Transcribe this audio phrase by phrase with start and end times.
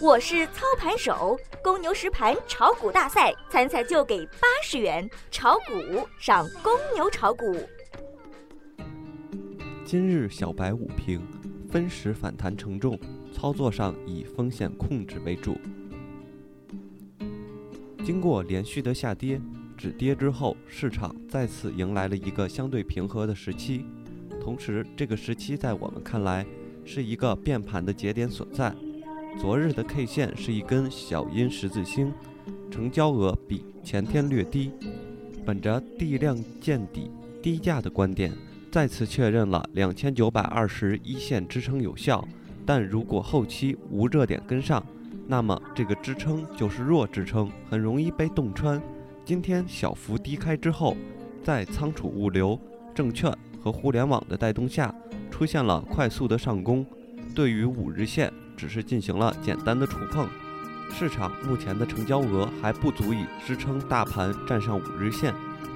[0.00, 7.56] 我是操盘手，公牛实盘炒股大赛参赛就给八十元，炒股上公牛炒股。
[9.84, 11.20] 今日小白午评，
[11.68, 12.96] 分时反弹承重，
[13.32, 15.56] 操作上以风险控制为主。
[18.04, 19.40] 经过连续的下跌、
[19.76, 23.84] 止跌之后，市场再次迎来了一个相对平和的时期。
[24.40, 26.46] 同时，这个时期在我们看来
[26.84, 28.72] 是一个变盘的节点所在。
[29.36, 32.12] 昨日的 K 线是一根小阴十字星，
[32.70, 34.72] 成交额比前天略低。
[35.44, 37.10] 本着地量见底、
[37.42, 38.32] 低价的观点，
[38.70, 42.26] 再次确认了两千九百二十一线支撑有效。
[42.66, 44.84] 但如果后期无热点跟上，
[45.26, 48.82] 那么这个支撑就是弱支撑，很容易被洞穿。
[49.24, 50.96] 今天小幅低开之后，
[51.44, 52.58] 在仓储物流、
[52.94, 54.92] 证券和互联网的带动下，
[55.30, 56.84] 出现了快速的上攻。
[57.34, 58.32] 对于五日线。
[58.58, 60.28] 只是进行了简单的触碰，
[60.92, 65.32] 市场目前的成交额还不足以支撑大盘站上五日线。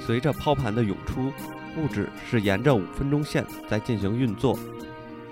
[0.00, 1.32] 随着抛盘的涌出，
[1.74, 4.58] 沪指是沿着五分钟线在进行运作。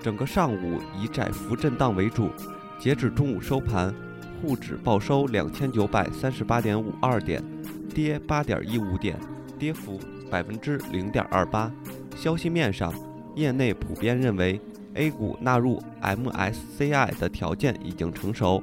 [0.01, 2.31] 整个上午以窄幅震荡为主，
[2.79, 3.93] 截止中午收盘，
[4.41, 7.43] 沪指报收两千九百三十八点五二点，
[7.93, 9.19] 跌八点一五点，
[9.59, 9.99] 跌幅
[10.31, 11.71] 百分之零点二八。
[12.15, 12.95] 消息面上，
[13.35, 14.61] 业内普遍认为。
[14.95, 18.63] A 股纳入 MSCI 的条件已经成熟。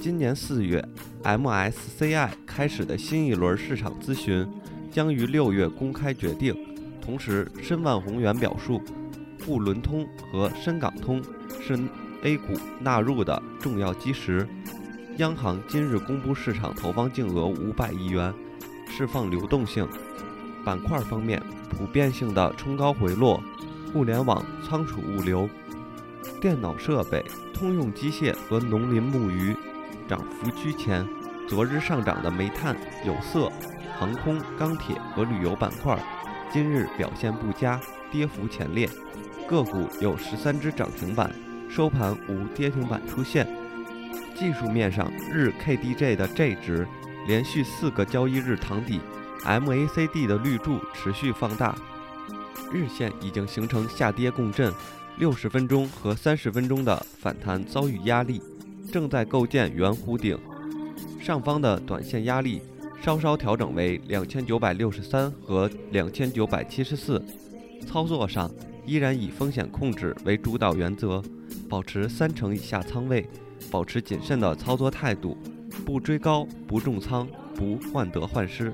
[0.00, 0.84] 今年四月
[1.22, 4.46] ，MSCI 开始的新一轮市场咨询
[4.90, 6.56] 将于六月公开决定。
[7.00, 8.80] 同时，申万宏源表述，
[9.44, 11.22] 沪伦通和深港通
[11.60, 11.78] 是
[12.22, 14.46] A 股纳入的重要基石。
[15.18, 18.32] 央行今日公布市场投放净额五百亿元，
[18.88, 19.86] 释放流动性。
[20.64, 23.42] 板块方面，普遍性的冲高回落。
[23.92, 25.48] 互联网、仓储物流、
[26.40, 29.54] 电脑设备、通用机械和农林牧渔
[30.08, 31.06] 涨幅居前。
[31.48, 33.50] 昨日上涨的煤炭、有色、
[33.98, 35.98] 航空、钢铁和旅游板块，
[36.50, 37.78] 今日表现不佳，
[38.10, 38.88] 跌幅前列。
[39.46, 41.30] 个股有十三只涨停板，
[41.68, 43.46] 收盘无跌停板出现。
[44.34, 46.88] 技术面上，日 KDJ 的 J 值
[47.26, 49.00] 连续四个交易日躺底
[49.44, 51.74] ，MACD 的绿柱持续放大。
[52.72, 54.72] 日线已经形成下跌共振，
[55.18, 58.40] 六十分钟和三十分钟的反弹遭遇压力，
[58.92, 60.38] 正在构建圆弧顶。
[61.20, 62.62] 上方的短线压力
[63.02, 67.22] 稍稍调整为两千九百六十三和两千九百七十四。
[67.86, 68.50] 操作上
[68.86, 71.22] 依然以风险控制为主导原则，
[71.68, 73.28] 保持三成以下仓位，
[73.70, 75.36] 保持谨慎的操作态度，
[75.84, 78.72] 不追高，不重仓，不患得患失。